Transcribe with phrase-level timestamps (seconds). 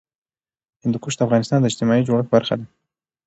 [0.83, 2.65] هندوکش د افغانستان د اجتماعي جوړښت برخه ده.